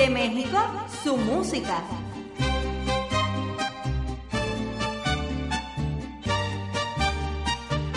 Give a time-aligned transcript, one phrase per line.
[0.00, 0.58] De México,
[1.04, 1.82] su música.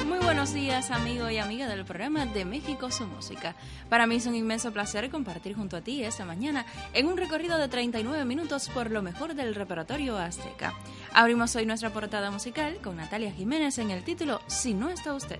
[0.05, 3.55] Muy buenos días, amigo y amiga del programa de México Su Música.
[3.87, 7.57] Para mí es un inmenso placer compartir junto a ti esta mañana en un recorrido
[7.57, 10.73] de 39 minutos por lo mejor del repertorio azteca.
[11.15, 15.39] Abrimos hoy nuestra portada musical con Natalia Jiménez en el título Si no está usted.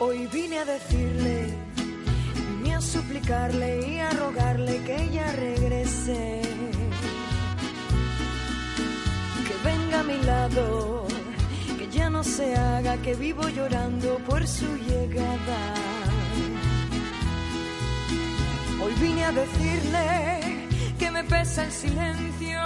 [0.00, 1.54] Hoy vine a decirle,
[2.58, 5.32] vine a suplicarle y a rogarle que ella
[6.06, 6.42] Que
[9.64, 11.04] venga a mi lado,
[11.76, 15.74] que ya no se haga que vivo llorando por su llegada.
[18.80, 22.60] Hoy vine a decirle que me pesa el silencio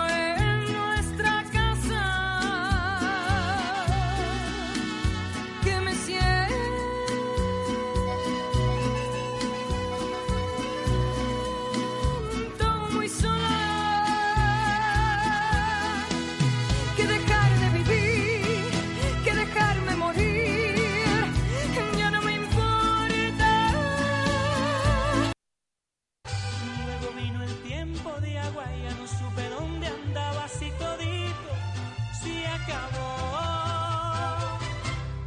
[32.72, 34.58] acabó.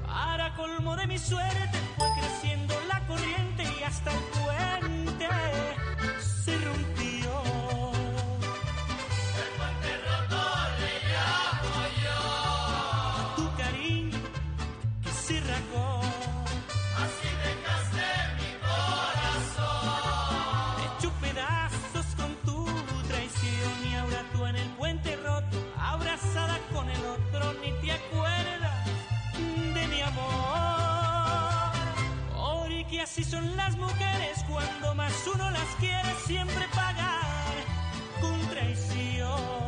[0.06, 1.73] Para colmo de mi suerte
[35.28, 37.54] uno las quiere siempre pagar
[38.20, 39.63] con traición.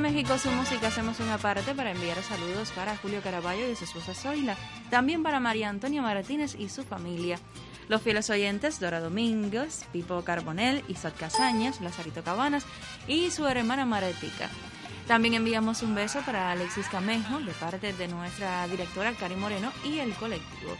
[0.00, 4.14] México Su Música hacemos una parte para enviar saludos para Julio Caraballo y su esposa
[4.14, 4.56] Zoila,
[4.90, 7.40] también para María Antonia Martínez y su familia.
[7.88, 12.64] Los fieles oyentes Dora Domínguez, Pipo Carbonel, Isaac Casañas, Lazarito Cabanas
[13.08, 14.48] y su hermana Maretica.
[15.08, 19.98] También enviamos un beso para Alexis Camejo de parte de nuestra directora Cari Moreno y
[19.98, 20.76] el colectivo.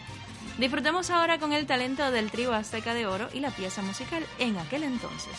[0.57, 4.57] Disfrutemos ahora con el talento del trío Azteca de Oro y la pieza musical en
[4.57, 5.37] aquel entonces.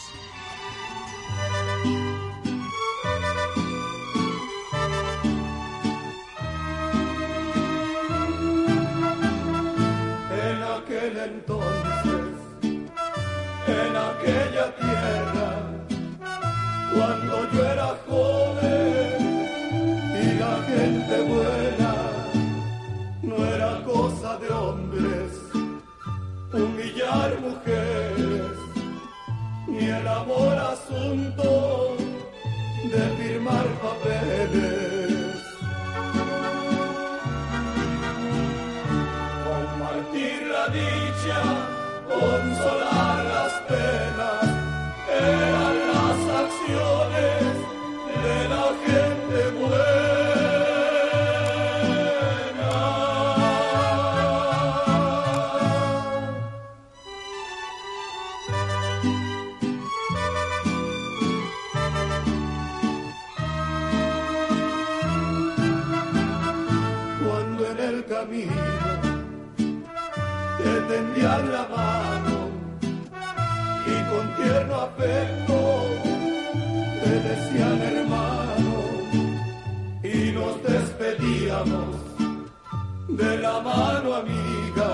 [83.16, 84.90] De la mano amiga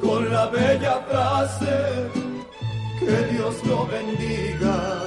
[0.00, 2.10] con la bella frase
[2.98, 5.01] que Dios lo bendiga.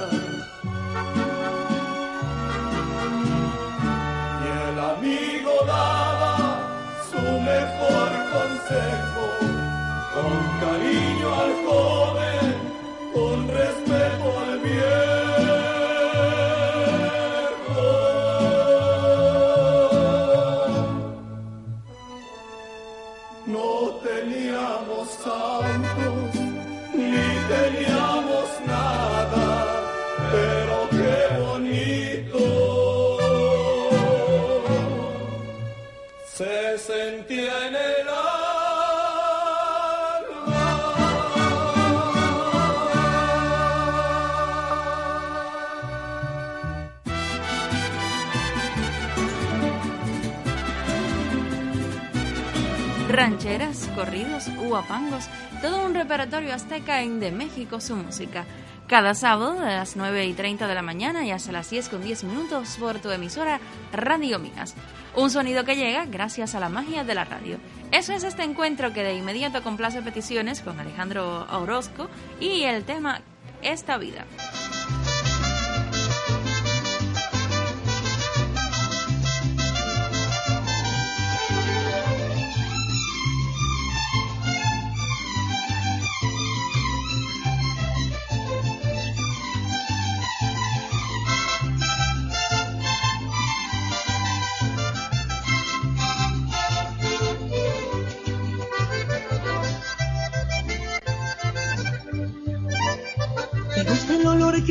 [53.08, 55.28] Rancheras, corridos, huapangos,
[55.62, 58.44] todo un repertorio azteca en De México su música.
[58.88, 62.02] Cada sábado de las 9 y 30 de la mañana y hasta las 10 con
[62.02, 63.60] 10 minutos por tu emisora
[63.92, 64.74] Radio Minas.
[65.14, 67.58] Un sonido que llega gracias a la magia de la radio.
[67.92, 72.08] Eso es este encuentro que de inmediato complace peticiones con Alejandro Orozco
[72.40, 73.20] y el tema
[73.62, 74.24] Esta vida.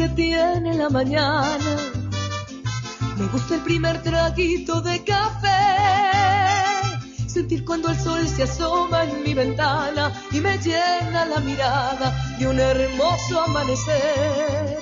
[0.10, 1.78] Tiene la mañana.
[3.18, 5.48] Me gusta el primer traguito de café.
[7.28, 12.48] Sentir cuando el sol se asoma en mi ventana y me llena la mirada de
[12.48, 14.78] un hermoso amanecer.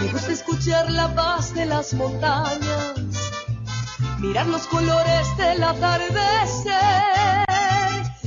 [0.00, 2.94] Me gusta escuchar la paz de las montañas,
[4.18, 7.51] mirar los colores del atardecer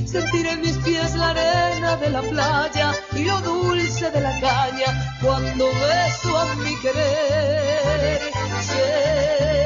[0.06, 5.16] sentir en mis pies la arena de la playa y lo dulce de la caña
[5.20, 8.20] cuando beso a mi querer.
[8.62, 9.64] Sé,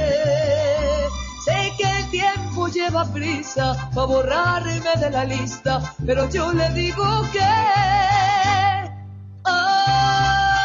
[1.45, 7.05] sé que el tiempo lleva prisa para borrarme de la lista, pero yo le digo
[7.33, 7.41] que...
[9.45, 10.65] ¡Ay,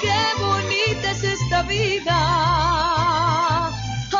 [0.00, 2.18] qué bonita es esta vida!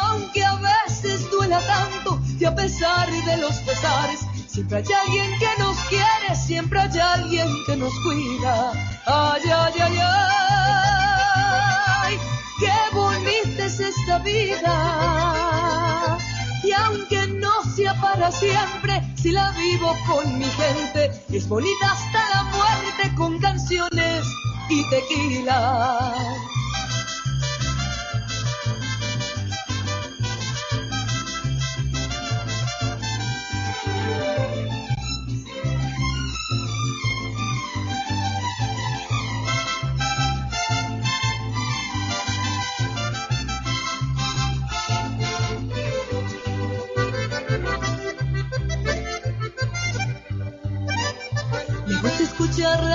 [0.03, 5.49] Aunque a veces duela tanto y a pesar de los pesares, siempre hay alguien que
[5.59, 8.73] nos quiere, siempre hay alguien que nos cuida.
[9.07, 9.99] Ay, ay, ay,
[12.05, 12.19] ay,
[12.61, 16.19] qué bonita es esta vida.
[16.63, 22.29] Y aunque no sea para siempre, si la vivo con mi gente, es bonita hasta
[22.35, 24.25] la muerte con canciones
[24.69, 26.15] y tequila.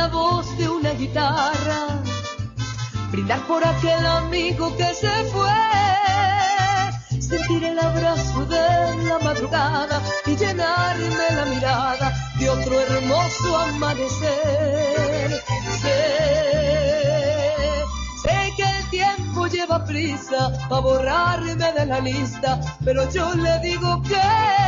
[0.04, 1.80] La voz de una guitarra,
[3.10, 5.60] brindar por aquel amigo que se fue,
[7.22, 8.68] sentir el abrazo de
[9.08, 15.42] la madrugada y llenarme la mirada de otro hermoso amanecer.
[15.82, 16.00] Sé,
[18.24, 24.02] sé que el tiempo lleva prisa para borrarme de la lista, pero yo le digo
[24.02, 24.63] que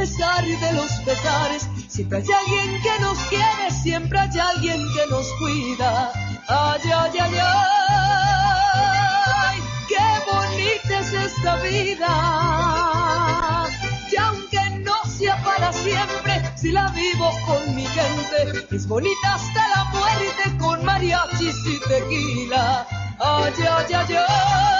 [0.00, 6.10] de los pesares, siempre hay alguien que nos quiere, siempre hay alguien que nos cuida.
[6.48, 7.38] ¡Ay, ay, ay,
[9.44, 9.60] ay!
[9.88, 9.98] ¡Qué
[10.32, 12.12] bonita es esta vida!
[14.10, 19.68] Y aunque no sea para siempre, si la vivo con mi gente, es bonita hasta
[19.68, 22.86] la muerte con mariachis y tequila.
[23.18, 24.79] Ay, ay, ay, ay.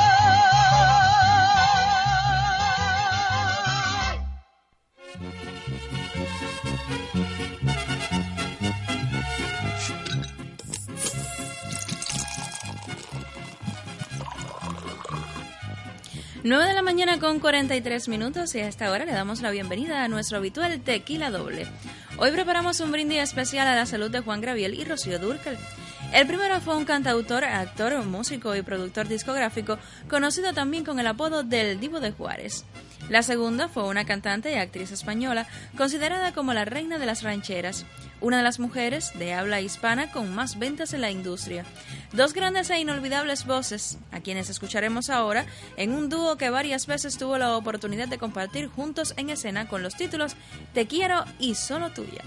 [16.51, 20.03] 9 de la mañana con 43 minutos y a esta hora le damos la bienvenida
[20.03, 21.65] a nuestro habitual Tequila Doble.
[22.19, 25.57] Hoy preparamos un brindis especial a la salud de Juan Graviel y Rocío Durcal.
[26.13, 29.79] El primero fue un cantautor, actor, músico y productor discográfico,
[30.09, 32.65] conocido también con el apodo del Divo de Juárez.
[33.11, 37.85] La segunda fue una cantante y actriz española, considerada como la reina de las rancheras,
[38.21, 41.65] una de las mujeres de habla hispana con más ventas en la industria.
[42.13, 45.45] Dos grandes e inolvidables voces, a quienes escucharemos ahora,
[45.77, 49.83] en un dúo que varias veces tuvo la oportunidad de compartir juntos en escena con
[49.83, 50.37] los títulos
[50.73, 52.23] Te quiero y solo tuya.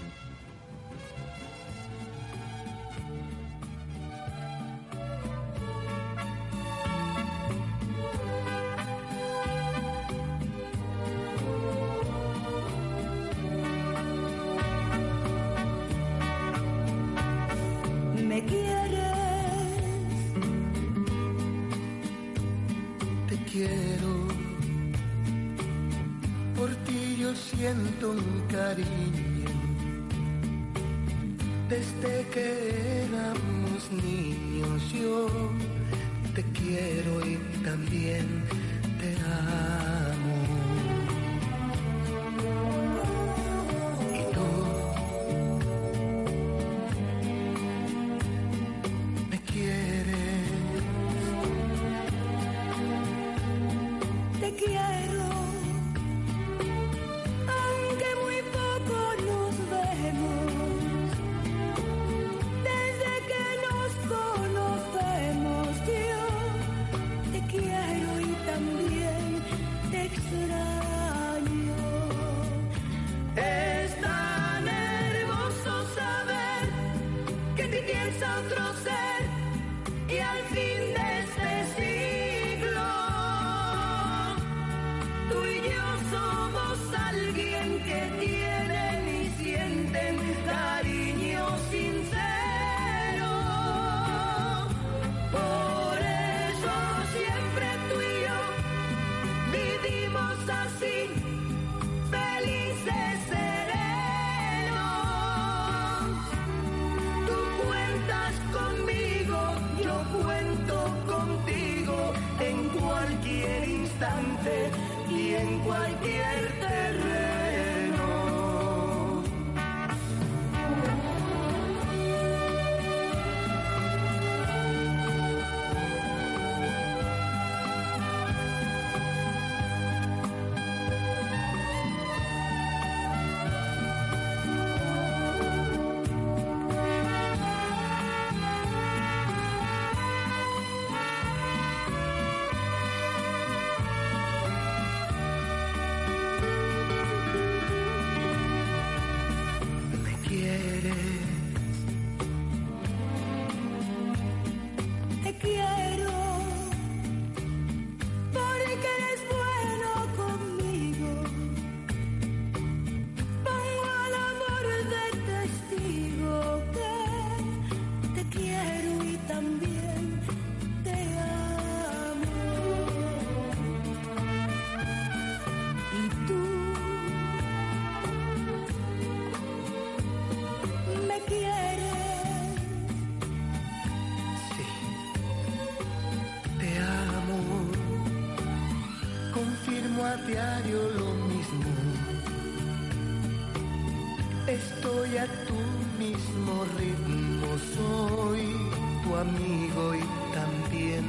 [199.74, 201.04] Amigo y también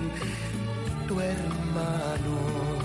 [1.08, 2.85] tu hermano.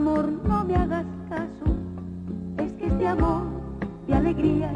[0.00, 1.76] Amor, no me hagas caso,
[2.56, 3.42] es que este amor
[4.06, 4.72] de alegría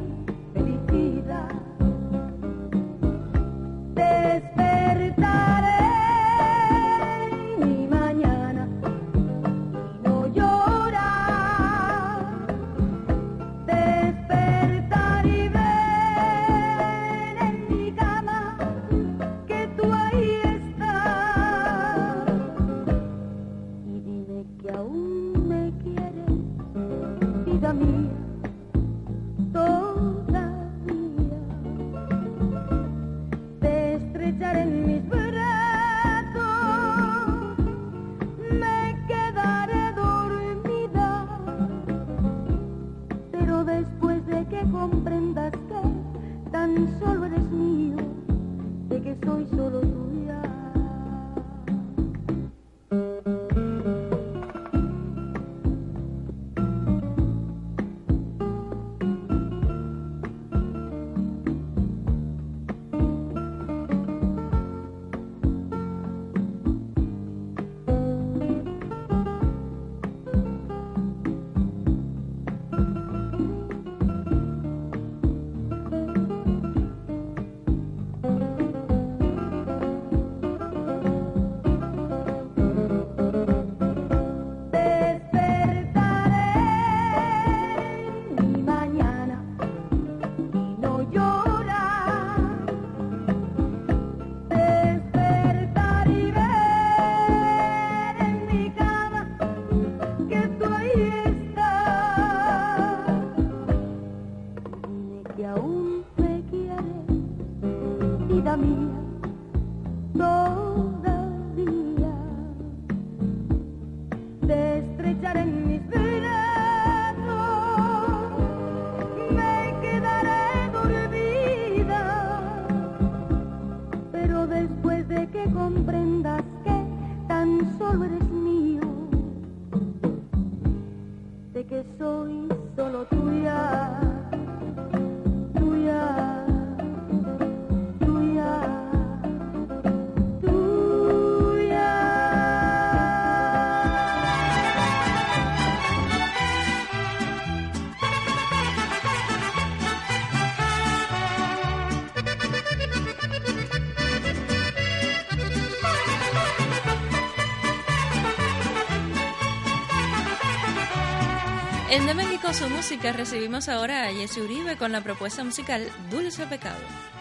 [162.74, 167.13] música recibimos ahora a Jesse Uribe con la propuesta musical Dulce Pecado.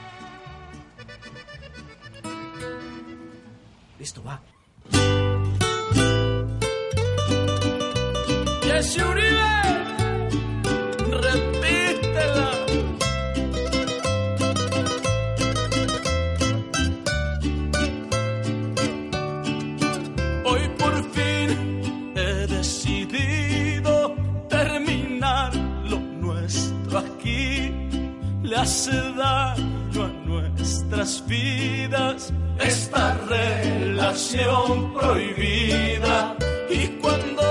[28.64, 36.38] hace daño a nuestras vidas esta relación prohibida.
[36.70, 37.44] Y cuando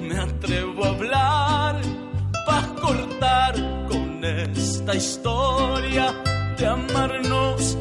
[0.00, 1.80] me atrevo a hablar,
[2.46, 3.54] para cortar
[3.90, 6.14] con esta historia
[6.56, 7.76] de amarnos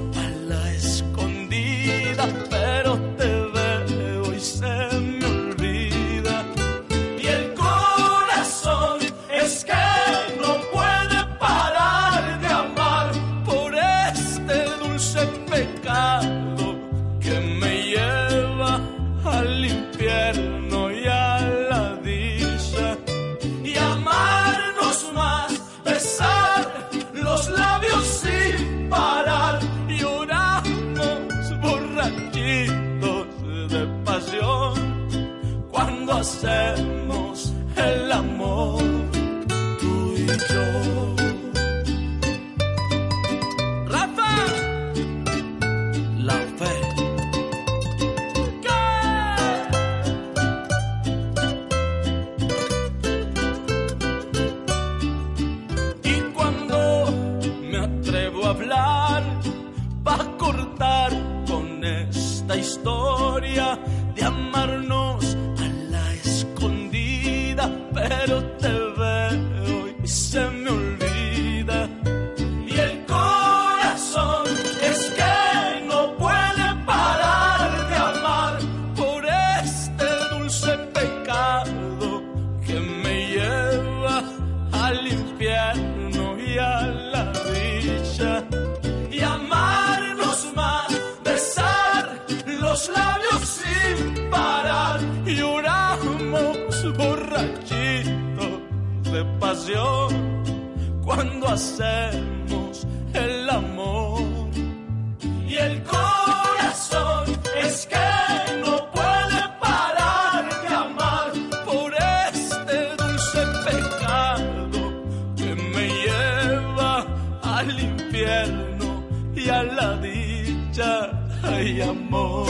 [121.82, 122.48] amor.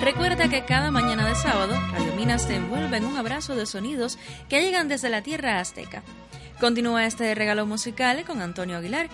[0.00, 4.62] Recuerda que cada mañana de sábado, Radio Minas envuelve en un abrazo de sonidos que
[4.62, 6.02] llegan desde la tierra azteca.
[6.58, 9.10] Continúa este regalo musical con Antonio Aguilar,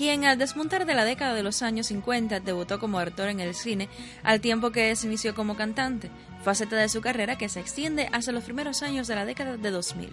[0.00, 3.54] quien al desmontar de la década de los años 50 debutó como actor en el
[3.54, 3.90] cine,
[4.22, 6.10] al tiempo que se inició como cantante,
[6.42, 9.70] faceta de su carrera que se extiende hasta los primeros años de la década de
[9.70, 10.08] 2000.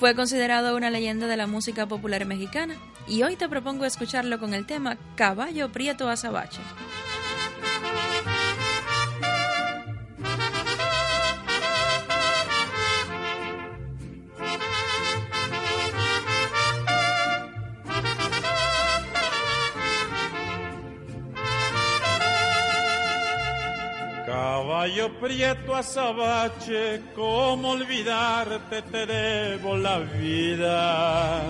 [0.00, 2.74] Fue considerado una leyenda de la música popular mexicana
[3.06, 6.62] y hoy te propongo escucharlo con el tema Caballo Prieto Azabache.
[24.26, 31.44] Caballo prieto azabache, cómo olvidarte te debo la vida.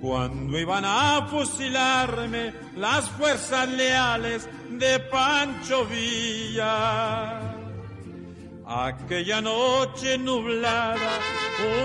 [0.00, 7.38] Cuando iban a fusilarme las fuerzas leales de Pancho Villa.
[8.66, 11.12] Aquella noche nublada,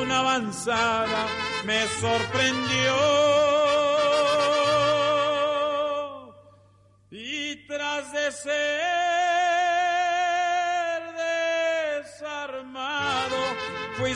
[0.01, 1.25] una avanzada
[1.65, 3.52] me sorprendió.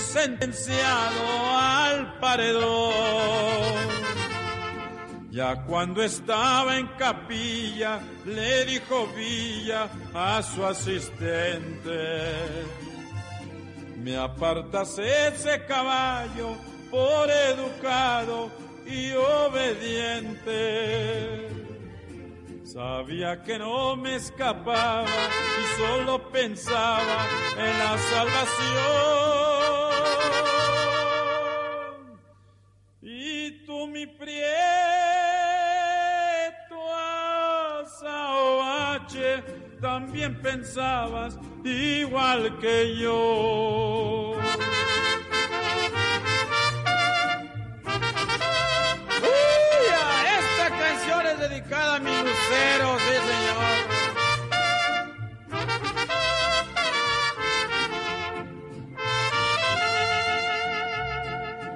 [0.08, 1.22] Sentenciado
[1.58, 3.88] al paredón.
[5.30, 12.26] Ya cuando estaba en capilla, le dijo Villa a su asistente,
[13.98, 16.56] me apartas ese caballo
[16.90, 18.50] por educado
[18.86, 20.48] y obediente.
[22.64, 29.77] Sabía que no me escapaba y solo pensaba en la salvación.
[39.80, 44.34] También pensabas igual que yo.
[49.22, 53.58] Uy, a esta canción es dedicada a mi lucero, sí señor.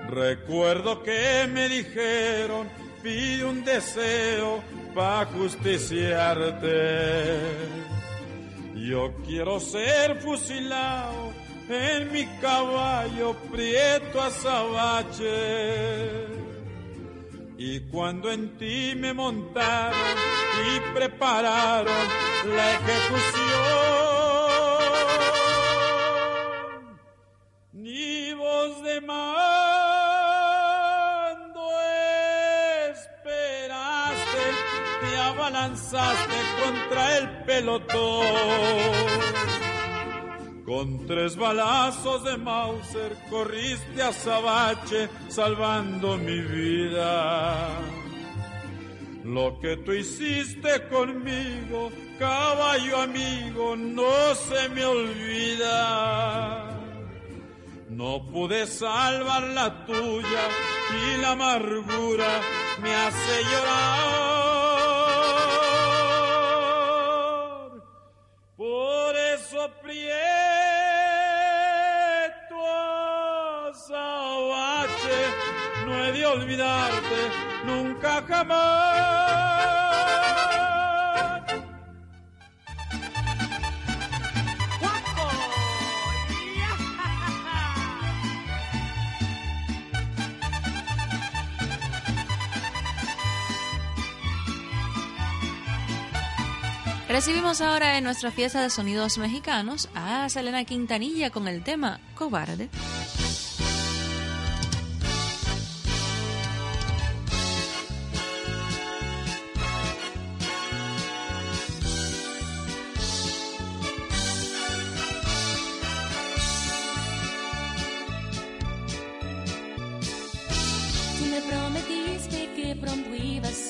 [0.09, 2.69] Recuerdo que me dijeron,
[3.01, 4.61] pide un deseo
[4.93, 7.80] para justiciarte.
[8.91, 11.31] Yo quiero ser fusilado
[11.69, 15.29] en mi caballo prieto azabache.
[17.57, 19.95] Y cuando en ti me montaron
[20.67, 22.05] y prepararon
[22.53, 23.50] la ejecución,
[35.71, 38.25] abalanzaste contra el pelotón.
[40.65, 47.67] Con tres balazos de Mauser corriste a Sabache salvando mi vida.
[49.23, 56.67] Lo que tú hiciste conmigo, caballo amigo, no se me olvida.
[57.89, 60.43] No pude salvar la tuya
[61.03, 62.41] y la amargura
[62.81, 64.40] me hace llorar.
[76.31, 77.31] olvidarte
[77.65, 79.51] nunca jamás.
[97.07, 102.69] Recibimos ahora en nuestra fiesta de sonidos mexicanos a Selena Quintanilla con el tema Cobarde.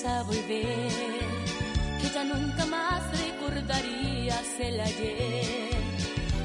[0.05, 0.91] a volver,
[2.01, 5.69] que ya nunca más recordarías el ayer,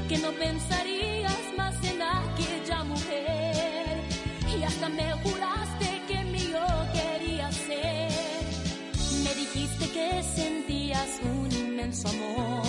[0.07, 3.97] que no pensarías más en aquella mujer,
[4.55, 8.11] y hasta me juraste que mío quería ser.
[9.23, 12.63] Me dijiste que sentías un inmenso amor,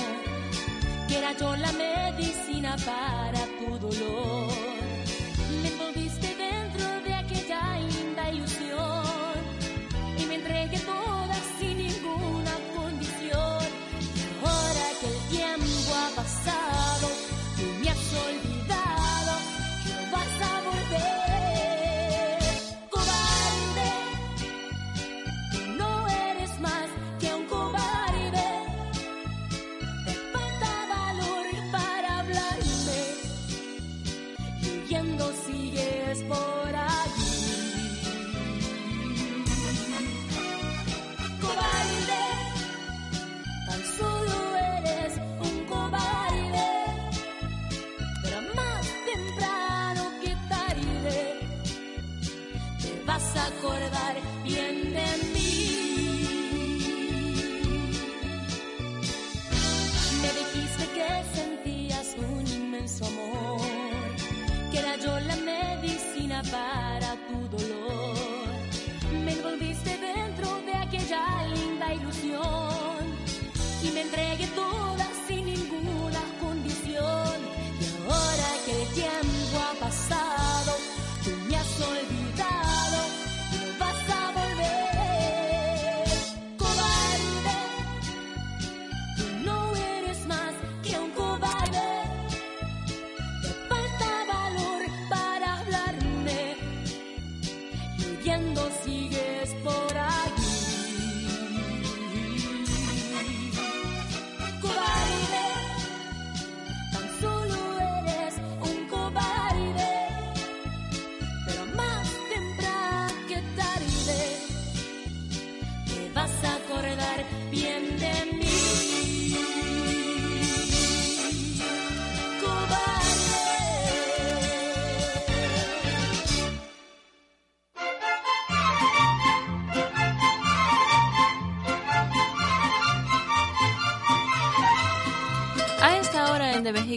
[1.07, 4.68] que era yo la medicina para tu dolor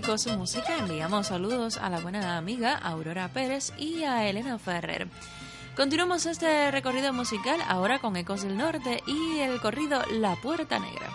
[0.01, 5.07] dedicó su música, enviamos saludos a la buena amiga Aurora Pérez y a Elena Ferrer.
[5.75, 11.11] Continuamos este recorrido musical ahora con Ecos del Norte y el corrido La Puerta Negra.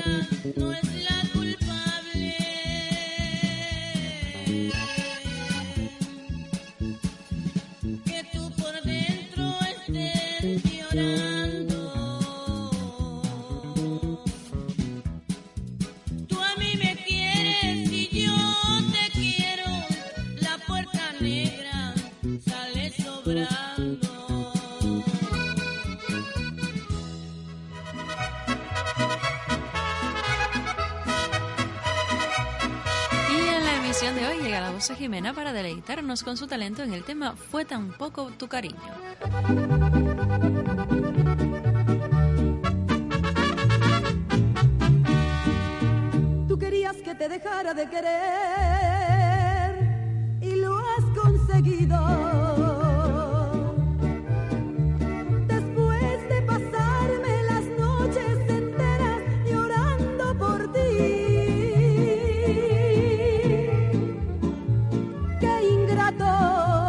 [0.00, 0.89] Jimena para
[35.70, 38.76] deleitarnos con su talento en el tema Fue tan poco tu cariño.
[46.48, 48.39] Tú querías que te dejara de querer
[66.00, 66.79] para todos.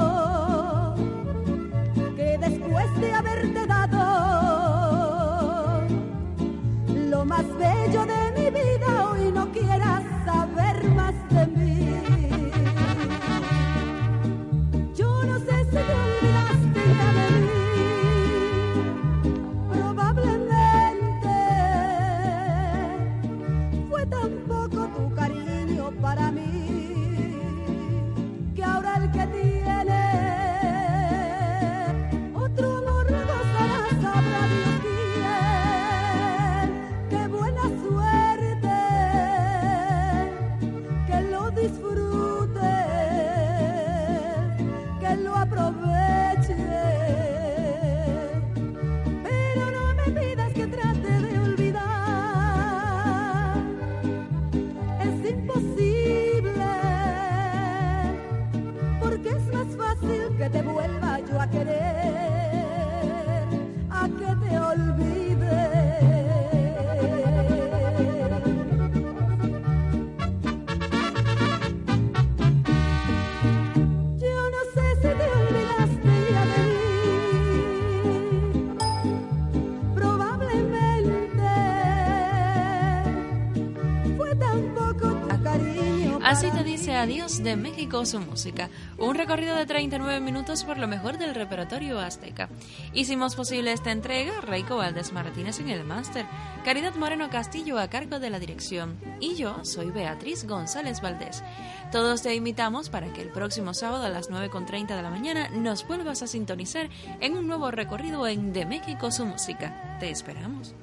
[87.01, 91.99] Adiós de México su música, un recorrido de 39 minutos por lo mejor del repertorio
[91.99, 92.47] azteca.
[92.93, 96.27] Hicimos posible esta entrega Reiko Valdés Martínez en el máster,
[96.63, 101.43] Caridad Moreno Castillo a cargo de la dirección y yo soy Beatriz González Valdés.
[101.91, 105.87] Todos te invitamos para que el próximo sábado a las 9.30 de la mañana nos
[105.87, 106.87] vuelvas a sintonizar
[107.19, 109.97] en un nuevo recorrido en De México su música.
[109.99, 110.75] Te esperamos.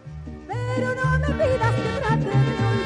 [0.48, 2.77] Pero no me pidas que